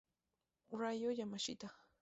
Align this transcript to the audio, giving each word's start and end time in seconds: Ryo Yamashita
Ryo 0.81 1.09
Yamashita 1.19 1.67